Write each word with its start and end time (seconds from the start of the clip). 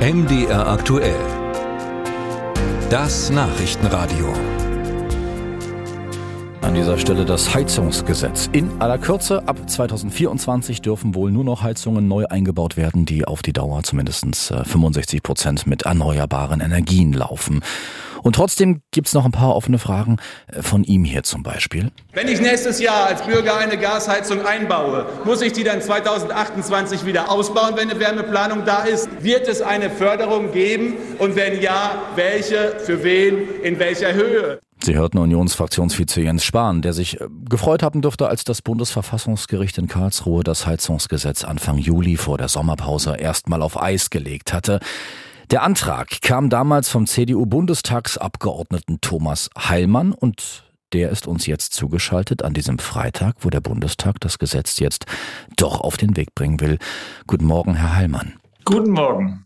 MDR 0.00 0.66
aktuell. 0.66 1.14
Das 2.88 3.28
Nachrichtenradio. 3.28 4.32
An 6.62 6.74
dieser 6.74 6.96
Stelle 6.96 7.26
das 7.26 7.54
Heizungsgesetz. 7.54 8.48
In 8.52 8.70
aller 8.80 8.96
Kürze, 8.96 9.46
ab 9.46 9.68
2024 9.68 10.80
dürfen 10.80 11.14
wohl 11.14 11.30
nur 11.30 11.44
noch 11.44 11.62
Heizungen 11.62 12.08
neu 12.08 12.24
eingebaut 12.24 12.78
werden, 12.78 13.04
die 13.04 13.26
auf 13.26 13.42
die 13.42 13.52
Dauer 13.52 13.82
zumindest 13.82 14.24
65 14.64 15.18
äh, 15.18 15.20
Prozent 15.20 15.66
mit 15.66 15.82
erneuerbaren 15.82 16.62
Energien 16.62 17.12
laufen. 17.12 17.60
Und 18.22 18.34
trotzdem 18.34 18.82
gibt's 18.90 19.14
noch 19.14 19.24
ein 19.24 19.32
paar 19.32 19.56
offene 19.56 19.78
Fragen 19.78 20.18
äh, 20.48 20.62
von 20.62 20.84
ihm 20.84 21.04
hier 21.04 21.22
zum 21.22 21.42
Beispiel. 21.42 21.90
Wenn 22.12 22.28
ich 22.28 22.40
nächstes 22.40 22.80
Jahr 22.80 23.06
als 23.06 23.22
Bürger 23.22 23.56
eine 23.56 23.78
Gasheizung 23.78 24.44
einbaue, 24.44 25.06
muss 25.24 25.42
ich 25.42 25.52
die 25.52 25.64
dann 25.64 25.80
2028 25.80 27.06
wieder 27.06 27.30
ausbauen, 27.30 27.74
wenn 27.76 27.90
eine 27.90 28.00
Wärmeplanung 28.00 28.64
da 28.64 28.82
ist? 28.82 29.08
Wird 29.22 29.48
es 29.48 29.62
eine 29.62 29.90
Förderung 29.90 30.52
geben? 30.52 30.94
Und 31.18 31.36
wenn 31.36 31.60
ja, 31.60 32.02
welche, 32.16 32.76
für 32.78 33.02
wen, 33.02 33.60
in 33.62 33.78
welcher 33.78 34.12
Höhe? 34.12 34.60
Sie 34.82 34.94
hörten 34.94 35.18
Unionsfraktionsvize 35.18 36.22
Jens 36.22 36.42
Spahn, 36.42 36.80
der 36.80 36.94
sich 36.94 37.20
äh, 37.20 37.26
gefreut 37.48 37.82
haben 37.82 38.00
dürfte, 38.00 38.28
als 38.28 38.44
das 38.44 38.62
Bundesverfassungsgericht 38.62 39.76
in 39.76 39.88
Karlsruhe 39.88 40.42
das 40.42 40.66
Heizungsgesetz 40.66 41.44
Anfang 41.44 41.76
Juli 41.76 42.16
vor 42.16 42.38
der 42.38 42.48
Sommerpause 42.48 43.16
erstmal 43.18 43.60
auf 43.60 43.80
Eis 43.80 44.08
gelegt 44.08 44.54
hatte. 44.54 44.80
Der 45.50 45.64
Antrag 45.64 46.22
kam 46.22 46.48
damals 46.48 46.88
vom 46.88 47.06
CDU-Bundestagsabgeordneten 47.06 49.00
Thomas 49.00 49.50
Heilmann 49.58 50.12
und 50.12 50.62
der 50.92 51.10
ist 51.10 51.26
uns 51.26 51.44
jetzt 51.46 51.74
zugeschaltet 51.74 52.44
an 52.44 52.54
diesem 52.54 52.78
Freitag, 52.78 53.34
wo 53.40 53.50
der 53.50 53.60
Bundestag 53.60 54.20
das 54.20 54.38
Gesetz 54.38 54.78
jetzt 54.78 55.06
doch 55.56 55.80
auf 55.80 55.96
den 55.96 56.16
Weg 56.16 56.36
bringen 56.36 56.60
will. 56.60 56.78
Guten 57.26 57.46
Morgen, 57.46 57.74
Herr 57.74 57.96
Heilmann. 57.96 58.34
Guten 58.64 58.92
Morgen. 58.92 59.44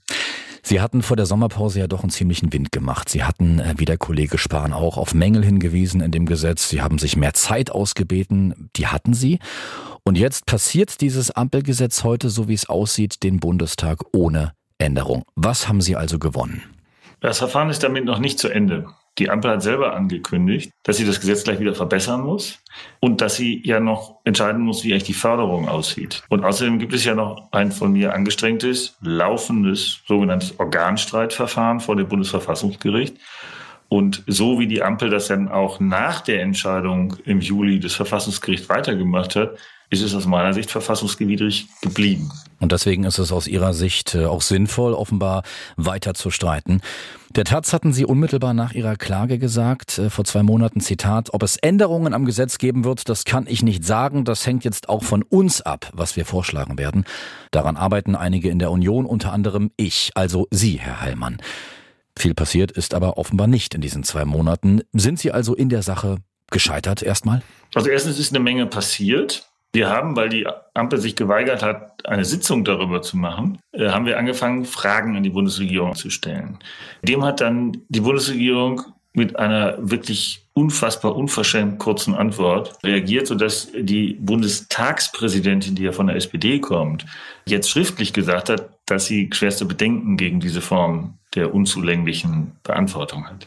Sie 0.63 0.83
hatten 0.83 1.01
vor 1.01 1.17
der 1.17 1.25
Sommerpause 1.25 1.81
ja 1.81 1.87
doch 1.87 2.03
einen 2.03 2.11
ziemlichen 2.11 2.53
Wind 2.53 2.71
gemacht. 2.71 3.09
Sie 3.09 3.25
hatten, 3.25 3.59
äh, 3.59 3.73
wie 3.79 3.87
der 3.87 3.97
Kollege 3.97 4.37
Spahn 4.37 4.75
auch, 4.75 4.99
auf 4.99 5.15
Mängel 5.15 5.43
hingewiesen 5.43 6.03
in 6.03 6.11
dem 6.11 6.27
Gesetz. 6.27 6.69
Sie 6.69 6.83
haben 6.83 6.99
sich 6.99 7.17
mehr 7.17 7.33
Zeit 7.33 7.71
ausgebeten. 7.71 8.69
Die 8.77 8.89
hatten 8.89 9.15
Sie. 9.15 9.39
Und 10.05 10.19
jetzt 10.19 10.45
passiert 10.45 11.01
dieses 11.01 11.31
Ampelgesetz 11.31 12.05
heute, 12.05 12.29
so 12.29 12.47
wie 12.47 12.55
es 12.55 12.69
aussieht, 12.69 13.23
den 13.23 13.41
Bundestag 13.41 14.01
ohne 14.13 14.53
Änderung. 14.79 15.25
Was 15.37 15.69
haben 15.69 15.81
Sie 15.81 15.97
also 15.97 16.19
gewonnen? 16.19 16.63
Das 17.21 17.39
Verfahren 17.39 17.71
ist 17.71 17.83
damit 17.83 18.05
noch 18.05 18.19
nicht 18.19 18.39
zu 18.39 18.49
Ende. 18.49 18.87
Die 19.19 19.31
Ampel 19.31 19.53
hat 19.53 19.63
selber 19.63 19.95
angekündigt, 19.95 20.73
dass 20.83 20.97
sie 20.97 21.07
das 21.07 21.21
Gesetz 21.21 21.45
gleich 21.45 21.61
wieder 21.61 21.75
verbessern 21.75 22.23
muss 22.23 22.59
und 22.99 23.21
dass 23.21 23.37
sie 23.37 23.63
ja 23.65 23.79
noch 23.79 24.19
entscheiden 24.25 24.61
muss, 24.61 24.83
wie 24.83 24.93
eigentlich 24.93 25.05
die 25.05 25.15
Förderung 25.15 25.69
aussieht. 25.69 26.25
Und 26.29 26.45
außerdem 26.45 26.81
gibt 26.81 26.93
es 26.93 27.05
ja 27.05 27.15
noch 27.15 27.49
ein 27.53 27.71
von 27.71 27.93
mir 27.93 28.13
angestrengtes, 28.13 28.97
laufendes 29.01 30.01
sogenanntes 30.07 30.59
Organstreitverfahren 30.59 31.79
vor 31.79 31.95
dem 31.95 32.09
Bundesverfassungsgericht. 32.09 33.17
Und 33.95 34.25
so 34.27 34.59
wie 34.59 34.67
die 34.67 34.83
Ampel 34.83 35.09
das 35.09 35.29
dann 35.29 35.49
auch 35.49 35.79
nach 35.79 36.21
der 36.21 36.43
Entscheidung 36.43 37.15
im 37.27 37.41
Juli 37.41 37.79
des 37.79 37.95
Verfassungsgerichts 37.95 38.69
weitergemacht 38.69 39.37
hat, 39.37 39.57
ist 39.89 40.03
es 40.03 40.17
aus 40.17 40.27
meiner 40.27 40.53
Sicht 40.53 40.69
verfassungsgewidrig 40.69 41.69
geblieben. 41.81 42.29
Und 42.59 42.73
deswegen 42.73 43.05
ist 43.05 43.19
es 43.19 43.31
aus 43.31 43.47
Ihrer 43.47 43.73
Sicht 43.73 44.17
äh, 44.17 44.25
auch 44.25 44.43
sinnvoll, 44.43 44.95
offenbar 44.95 45.45
weiter 45.77 46.15
zu 46.15 46.33
streiten. 46.33 46.81
Der 47.31 47.45
Taz 47.45 47.73
hatten 47.73 47.93
Sie 47.93 48.05
unmittelbar 48.05 48.53
nach 48.53 48.73
Ihrer 48.73 48.97
Klage 48.97 49.39
gesagt, 49.39 49.99
äh, 49.99 50.11
vor 50.11 50.25
zwei 50.25 50.43
Monaten 50.43 50.81
Zitat, 50.81 51.33
ob 51.33 51.45
es 51.45 51.57
Änderungen 51.57 52.15
am 52.15 52.25
Gesetz 52.25 52.59
geben 52.59 52.83
wird, 52.83 53.09
das 53.09 53.25
kann 53.25 53.47
ich 53.47 53.63
nicht 53.63 53.85
sagen, 53.85 54.25
das 54.25 54.45
hängt 54.45 54.65
jetzt 54.65 54.89
auch 54.89 55.05
von 55.05 55.23
uns 55.23 55.61
ab, 55.61 55.89
was 55.93 56.17
wir 56.17 56.25
vorschlagen 56.25 56.79
werden. 56.79 57.05
Daran 57.53 57.77
arbeiten 57.77 58.17
einige 58.17 58.49
in 58.49 58.59
der 58.59 58.73
Union, 58.73 59.07
unter 59.07 59.33
anderem 59.33 59.71
ich, 59.77 60.11
also 60.17 60.49
Sie, 60.51 60.81
Herr 60.81 61.01
Heilmann. 61.01 61.39
Viel 62.17 62.35
passiert 62.35 62.71
ist 62.71 62.95
aber 62.95 63.19
offenbar 63.19 63.47
nicht 63.47 63.75
in 63.75 63.81
diesen 63.81 64.03
zwei 64.05 64.25
Monaten. 64.25 64.83
Sind 64.93 65.19
Sie 65.19 65.33
also 65.33 65.55
in 65.55 65.69
der 65.69 65.83
Sache 65.83 66.19
gescheitert 66.51 67.03
erstmal? 67.03 67.43
Also 67.75 67.89
erstens 67.91 68.19
ist 68.19 68.33
eine 68.33 68.43
Menge 68.43 68.67
passiert. 68.67 69.49
Wir 69.73 69.91
haben, 69.91 70.15
weil 70.15 70.29
die 70.29 70.47
Ampel 70.73 71.01
sich 71.01 71.17
geweigert 71.17 71.65
hat, 71.65 72.07
eine 72.07 72.25
Sitzung 72.25 72.65
darüber 72.65 73.03
zu 73.03 73.17
machen, 73.17 73.59
äh, 73.73 73.89
haben 73.89 74.07
wir 74.07 74.19
angefangen, 74.19 74.65
Fragen 74.65 75.17
an 75.17 75.25
die 75.25 75.31
Bundesregierung 75.31 75.97
zu 75.97 76.11
stellen. 76.11 76.61
Dem 77.03 77.25
hat 77.25 77.41
dann 77.41 77.79
die 77.89 78.01
Bundesregierung 78.01 78.83
mit 79.15 79.37
einer 79.37 79.77
wirklich 79.79 80.47
unfassbar 80.55 81.17
unverschämt 81.17 81.79
kurzen 81.79 82.15
Antwort 82.15 82.79
reagiert, 82.85 83.27
sodass 83.27 83.69
die 83.77 84.15
Bundestagspräsidentin, 84.21 85.75
die 85.75 85.85
ja 85.85 85.93
von 85.93 86.07
der 86.07 86.17
SPD 86.17 86.61
kommt, 86.61 87.05
jetzt 87.47 87.71
schriftlich 87.71 88.13
gesagt 88.13 88.49
hat, 88.49 88.71
dass 88.87 89.07
sie 89.07 89.31
schwerste 89.33 89.65
Bedenken 89.65 90.17
gegen 90.17 90.41
diese 90.41 90.61
Form 90.61 91.19
der 91.35 91.55
unzulänglichen 91.55 92.53
Beantwortung 92.63 93.27
hat. 93.27 93.47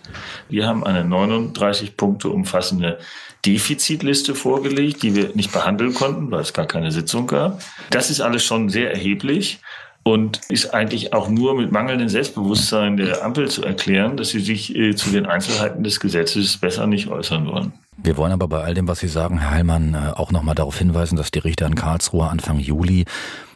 Wir 0.50 0.68
haben 0.68 0.84
eine 0.84 1.04
39 1.04 1.98
Punkte 1.98 2.30
umfassende 2.30 3.00
Defizitliste 3.46 4.36
vorgelegt, 4.36 5.04
die 5.04 5.16
wir 5.16 5.36
nicht 5.36 5.52
behandeln 5.52 5.94
konnten, 5.94 6.32
weil 6.32 6.42
es 6.42 6.54
gar 6.54 6.66
keine 6.66 6.92
Sitzung 6.92 7.28
gab. 7.28 7.62
Das 7.90 8.10
ist 8.10 8.22
alles 8.22 8.44
schon 8.44 8.70
sehr 8.70 8.92
erheblich 8.92 9.60
und 10.04 10.42
ist 10.50 10.74
eigentlich 10.74 11.14
auch 11.14 11.30
nur 11.30 11.56
mit 11.56 11.72
mangelndem 11.72 12.10
Selbstbewusstsein 12.10 12.98
der 12.98 13.24
Ampel 13.24 13.50
zu 13.50 13.64
erklären, 13.64 14.16
dass 14.18 14.30
sie 14.30 14.40
sich 14.40 14.76
äh, 14.76 14.96
zu 14.96 15.10
den 15.10 15.26
Einzelheiten 15.26 15.84
des 15.84 16.00
Gesetzes 16.00 16.58
besser 16.58 16.88
nicht 16.88 17.08
äußern 17.10 17.46
wollen. 17.48 17.74
Wir 17.98 18.16
wollen 18.16 18.32
aber 18.32 18.48
bei 18.48 18.62
all 18.62 18.74
dem, 18.74 18.88
was 18.88 19.00
Sie 19.00 19.08
sagen, 19.08 19.40
Herr 19.40 19.52
Heilmann, 19.52 19.96
äh, 19.96 20.12
auch 20.16 20.32
nochmal 20.32 20.56
darauf 20.56 20.78
hinweisen, 20.78 21.18
dass 21.18 21.32
die 21.32 21.40
Richter 21.40 21.66
in 21.66 21.76
Karlsruhe 21.76 22.28
Anfang 22.28 22.60
Juli 22.60 23.06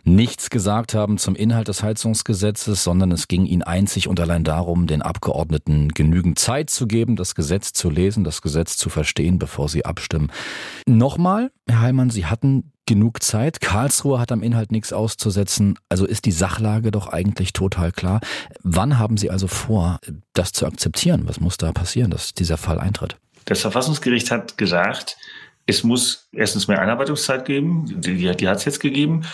nichts 0.04 0.50
gesagt 0.50 0.94
haben 0.94 1.18
zum 1.18 1.36
Inhalt 1.36 1.68
des 1.68 1.84
Heizungsgesetzes, 1.84 2.84
sondern 2.84 3.12
es 3.12 3.28
ging 3.28 3.46
ihnen 3.46 3.64
einzig 3.64 4.08
und 4.08 4.20
allein 4.20 4.44
darum, 4.44 4.88
den 4.88 5.02
Abgeordneten 5.02 5.90
genügend 5.90 6.40
Zeit 6.40 6.70
zu 6.70 6.88
geben, 6.88 7.16
das 7.16 7.36
Gesetz 7.36 7.74
zu 7.74 7.90
lesen, 7.90 8.24
das 8.24 8.42
Gesetz 8.42 8.78
zu 8.78 8.90
verstehen, 8.90 9.40
bevor 9.40 9.70
sie 9.70 9.86
abstimmen. 9.86 10.32
Nochmal, 10.88 11.52
Herr 11.68 11.82
Heilmann, 11.82 12.10
Sie 12.10 12.26
hatten 12.26 12.72
genug 12.86 13.24
Zeit. 13.24 13.62
Karlsruhe 13.62 14.20
hat 14.20 14.32
am 14.32 14.44
Inhalt 14.44 14.72
nichts 14.72 14.92
auszusetzen. 14.92 15.78
Also 15.88 16.06
ist 16.06 16.26
die 16.26 16.32
Sachlage 16.32 16.92
doch 16.92 17.08
eigentlich 17.08 17.54
total 17.54 17.92
klar. 17.92 18.20
Wann 18.64 19.00
haben 19.00 19.18
Sie 19.18 19.30
also 19.30 19.48
vor, 19.48 20.00
das 20.34 20.52
zu 20.52 20.66
akzeptieren? 20.66 21.24
Was 21.26 21.40
muss 21.40 21.58
da 21.58 21.72
passieren, 21.72 22.12
dass 22.12 22.34
dieser 22.34 22.58
Fall 22.58 22.80
eintritt? 22.80 23.18
Das 23.46 23.62
Verfassungsgericht 23.62 24.32
hat 24.32 24.58
gesagt, 24.58 25.18
es 25.68 25.84
muss 25.84 26.28
erstens 26.34 26.68
mehr 26.68 26.82
Einarbeitungszeit 26.82 27.46
geben, 27.46 28.02
die, 28.02 28.18
die 28.36 28.48
hat 28.48 28.58
es 28.58 28.66
jetzt 28.66 28.80
gegeben, 28.80 29.26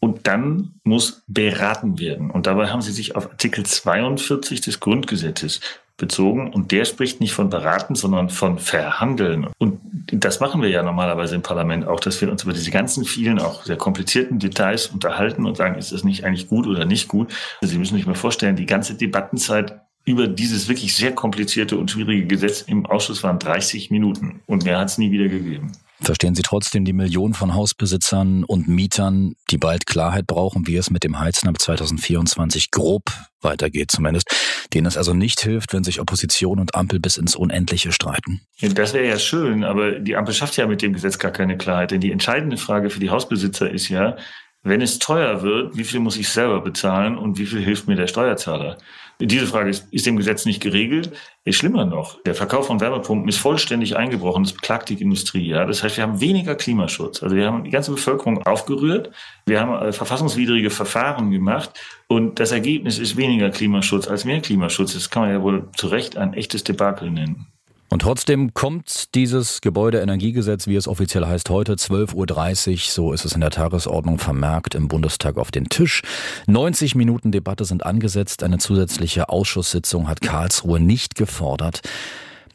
und 0.00 0.26
dann 0.26 0.74
muss 0.84 1.22
beraten 1.26 1.98
werden. 1.98 2.30
Und 2.30 2.46
dabei 2.46 2.68
haben 2.68 2.82
sie 2.82 2.92
sich 2.92 3.16
auf 3.16 3.30
Artikel 3.30 3.64
42 3.64 4.60
des 4.60 4.80
Grundgesetzes 4.80 5.60
bezogen. 5.96 6.52
Und 6.52 6.72
der 6.72 6.84
spricht 6.84 7.20
nicht 7.20 7.32
von 7.32 7.48
beraten, 7.50 7.94
sondern 7.94 8.28
von 8.28 8.58
verhandeln. 8.58 9.48
Und 9.58 9.80
das 10.12 10.40
machen 10.40 10.62
wir 10.62 10.68
ja 10.68 10.82
normalerweise 10.82 11.34
im 11.34 11.42
Parlament 11.42 11.86
auch, 11.86 12.00
dass 12.00 12.20
wir 12.20 12.30
uns 12.30 12.44
über 12.44 12.52
diese 12.52 12.70
ganzen 12.70 13.04
vielen, 13.04 13.38
auch 13.38 13.64
sehr 13.64 13.76
komplizierten 13.76 14.38
Details 14.38 14.88
unterhalten 14.88 15.46
und 15.46 15.56
sagen, 15.56 15.76
ist 15.76 15.92
das 15.92 16.04
nicht 16.04 16.24
eigentlich 16.24 16.48
gut 16.48 16.66
oder 16.66 16.84
nicht 16.84 17.08
gut? 17.08 17.32
Sie 17.62 17.78
müssen 17.78 17.96
sich 17.96 18.06
mal 18.06 18.14
vorstellen, 18.14 18.56
die 18.56 18.66
ganze 18.66 18.94
Debattenzeit 18.94 19.80
über 20.04 20.28
dieses 20.28 20.68
wirklich 20.68 20.94
sehr 20.94 21.12
komplizierte 21.12 21.76
und 21.76 21.90
schwierige 21.90 22.26
Gesetz 22.26 22.62
im 22.62 22.86
Ausschuss 22.86 23.24
waren 23.24 23.38
30 23.38 23.90
Minuten. 23.90 24.40
Und 24.46 24.64
mehr 24.64 24.78
hat 24.78 24.88
es 24.88 24.98
nie 24.98 25.10
wieder 25.10 25.28
gegeben. 25.28 25.72
Verstehen 26.00 26.34
Sie 26.34 26.42
trotzdem 26.42 26.84
die 26.84 26.92
Millionen 26.92 27.34
von 27.34 27.54
Hausbesitzern 27.54 28.44
und 28.44 28.68
Mietern, 28.68 29.34
die 29.50 29.58
bald 29.58 29.86
Klarheit 29.86 30.26
brauchen, 30.26 30.66
wie 30.66 30.76
es 30.76 30.90
mit 30.90 31.04
dem 31.04 31.18
Heizen 31.18 31.48
ab 31.48 31.60
2024 31.60 32.70
grob 32.70 33.02
weitergeht 33.40 33.90
zumindest, 33.90 34.28
denen 34.74 34.86
es 34.86 34.96
also 34.96 35.14
nicht 35.14 35.40
hilft, 35.40 35.72
wenn 35.72 35.84
sich 35.84 36.00
Opposition 36.00 36.58
und 36.58 36.74
Ampel 36.74 37.00
bis 37.00 37.16
ins 37.16 37.36
Unendliche 37.36 37.92
streiten? 37.92 38.40
Ja, 38.56 38.68
das 38.68 38.92
wäre 38.92 39.06
ja 39.06 39.18
schön, 39.18 39.64
aber 39.64 39.92
die 39.92 40.16
Ampel 40.16 40.34
schafft 40.34 40.56
ja 40.56 40.66
mit 40.66 40.82
dem 40.82 40.92
Gesetz 40.92 41.18
gar 41.18 41.30
keine 41.30 41.56
Klarheit. 41.56 41.92
Denn 41.92 42.00
die 42.00 42.12
entscheidende 42.12 42.56
Frage 42.56 42.90
für 42.90 43.00
die 43.00 43.10
Hausbesitzer 43.10 43.70
ist 43.70 43.88
ja, 43.88 44.16
wenn 44.66 44.80
es 44.80 44.98
teuer 44.98 45.42
wird, 45.42 45.76
wie 45.76 45.84
viel 45.84 46.00
muss 46.00 46.16
ich 46.16 46.28
selber 46.28 46.60
bezahlen 46.60 47.16
und 47.16 47.38
wie 47.38 47.46
viel 47.46 47.60
hilft 47.60 47.86
mir 47.86 47.94
der 47.94 48.08
Steuerzahler? 48.08 48.78
Diese 49.20 49.46
Frage 49.46 49.70
ist, 49.70 49.90
ist 49.92 50.04
dem 50.04 50.16
Gesetz 50.16 50.44
nicht 50.44 50.60
geregelt. 50.60 51.12
Ist 51.44 51.56
schlimmer 51.56 51.86
noch, 51.86 52.22
der 52.24 52.34
Verkauf 52.34 52.66
von 52.66 52.80
Wärmepumpen 52.80 53.28
ist 53.28 53.38
vollständig 53.38 53.96
eingebrochen. 53.96 54.42
Das 54.42 54.52
beklagt 54.52 54.90
die 54.90 55.00
Industrie. 55.00 55.46
Ja? 55.46 55.64
Das 55.64 55.82
heißt, 55.82 55.96
wir 55.96 56.04
haben 56.04 56.20
weniger 56.20 56.54
Klimaschutz. 56.54 57.22
Also 57.22 57.34
wir 57.34 57.46
haben 57.46 57.64
die 57.64 57.70
ganze 57.70 57.92
Bevölkerung 57.92 58.42
aufgerührt. 58.42 59.10
Wir 59.46 59.60
haben 59.60 59.86
äh, 59.86 59.92
verfassungswidrige 59.92 60.68
Verfahren 60.68 61.30
gemacht. 61.30 61.70
Und 62.08 62.40
das 62.40 62.52
Ergebnis 62.52 62.98
ist 62.98 63.16
weniger 63.16 63.50
Klimaschutz 63.50 64.06
als 64.06 64.26
mehr 64.26 64.40
Klimaschutz. 64.40 64.92
Das 64.92 65.08
kann 65.08 65.22
man 65.22 65.32
ja 65.32 65.40
wohl 65.40 65.68
zu 65.76 65.86
Recht 65.86 66.18
ein 66.18 66.34
echtes 66.34 66.64
Debakel 66.64 67.10
nennen. 67.10 67.46
Und 67.88 68.02
trotzdem 68.02 68.52
kommt 68.52 69.14
dieses 69.14 69.60
Gebäudeenergiegesetz, 69.60 70.66
wie 70.66 70.74
es 70.74 70.88
offiziell 70.88 71.24
heißt, 71.26 71.48
heute 71.50 71.74
12.30 71.74 72.72
Uhr, 72.72 72.78
so 72.78 73.12
ist 73.12 73.24
es 73.24 73.32
in 73.32 73.40
der 73.40 73.50
Tagesordnung 73.50 74.18
vermerkt, 74.18 74.74
im 74.74 74.88
Bundestag 74.88 75.36
auf 75.36 75.50
den 75.50 75.68
Tisch. 75.68 76.02
90 76.46 76.94
Minuten 76.96 77.30
Debatte 77.30 77.64
sind 77.64 77.86
angesetzt. 77.86 78.42
Eine 78.42 78.58
zusätzliche 78.58 79.28
Ausschusssitzung 79.28 80.08
hat 80.08 80.20
Karlsruhe 80.20 80.80
nicht 80.80 81.14
gefordert. 81.14 81.82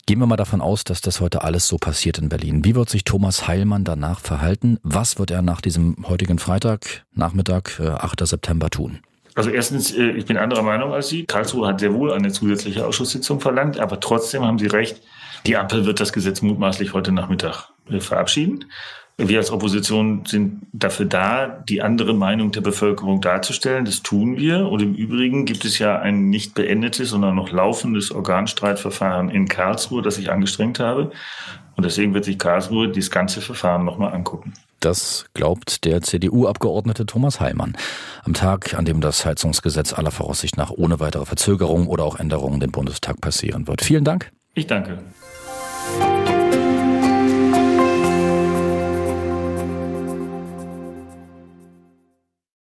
Gehen 0.05 0.19
wir 0.19 0.25
mal 0.25 0.35
davon 0.35 0.61
aus, 0.61 0.83
dass 0.83 0.99
das 0.99 1.21
heute 1.21 1.43
alles 1.43 1.67
so 1.67 1.77
passiert 1.77 2.17
in 2.17 2.27
Berlin. 2.27 2.65
Wie 2.65 2.75
wird 2.75 2.89
sich 2.89 3.05
Thomas 3.05 3.47
Heilmann 3.47 3.83
danach 3.83 4.19
verhalten? 4.19 4.79
Was 4.83 5.19
wird 5.19 5.31
er 5.31 5.41
nach 5.41 5.61
diesem 5.61 5.95
heutigen 6.07 6.39
Freitag, 6.39 7.05
Nachmittag, 7.13 7.79
8. 7.79 8.19
Äh, 8.19 8.25
September 8.25 8.69
tun? 8.69 8.99
Also 9.35 9.49
erstens, 9.49 9.95
äh, 9.95 10.11
ich 10.11 10.25
bin 10.25 10.37
anderer 10.37 10.63
Meinung 10.63 10.91
als 10.91 11.07
Sie. 11.07 11.25
Karlsruhe 11.25 11.67
hat 11.67 11.79
sehr 11.79 11.93
wohl 11.93 12.11
eine 12.11 12.31
zusätzliche 12.31 12.85
Ausschusssitzung 12.85 13.39
verlangt, 13.39 13.79
aber 13.79 13.99
trotzdem 13.99 14.43
haben 14.43 14.59
Sie 14.59 14.67
recht, 14.67 15.01
die 15.45 15.57
Ampel 15.57 15.85
wird 15.85 15.99
das 15.99 16.13
Gesetz 16.13 16.41
mutmaßlich 16.41 16.93
heute 16.93 17.11
Nachmittag 17.11 17.69
äh, 17.89 17.99
verabschieden. 17.99 18.65
Wir 19.17 19.37
als 19.37 19.51
Opposition 19.51 20.25
sind 20.25 20.61
dafür 20.71 21.05
da, 21.05 21.47
die 21.47 21.81
andere 21.81 22.13
Meinung 22.13 22.51
der 22.51 22.61
Bevölkerung 22.61 23.21
darzustellen. 23.21 23.85
Das 23.85 24.01
tun 24.01 24.37
wir. 24.37 24.67
Und 24.67 24.81
im 24.81 24.95
Übrigen 24.95 25.45
gibt 25.45 25.63
es 25.63 25.77
ja 25.77 25.99
ein 25.99 26.29
nicht 26.29 26.55
beendetes, 26.55 27.09
sondern 27.09 27.35
noch 27.35 27.51
laufendes 27.51 28.11
Organstreitverfahren 28.11 29.29
in 29.29 29.47
Karlsruhe, 29.47 30.01
das 30.01 30.17
ich 30.17 30.31
angestrengt 30.31 30.79
habe. 30.79 31.11
Und 31.75 31.85
deswegen 31.85 32.13
wird 32.13 32.25
sich 32.25 32.39
Karlsruhe 32.39 32.89
dieses 32.89 33.11
ganze 33.11 33.41
Verfahren 33.41 33.85
nochmal 33.85 34.13
angucken. 34.13 34.53
Das 34.79 35.25
glaubt 35.35 35.85
der 35.85 36.01
CDU-Abgeordnete 36.01 37.05
Thomas 37.05 37.39
Heilmann. 37.39 37.77
Am 38.23 38.33
Tag, 38.33 38.73
an 38.73 38.85
dem 38.85 39.01
das 39.01 39.23
Heizungsgesetz 39.25 39.93
aller 39.93 40.11
Voraussicht 40.11 40.57
nach 40.57 40.71
ohne 40.71 40.99
weitere 40.99 41.25
Verzögerung 41.25 41.87
oder 41.87 42.03
auch 42.03 42.15
Änderungen 42.15 42.59
den 42.59 42.71
Bundestag 42.71 43.21
passieren 43.21 43.67
wird. 43.67 43.83
Vielen 43.83 44.03
Dank. 44.03 44.31
Ich 44.55 44.65
danke. 44.65 44.97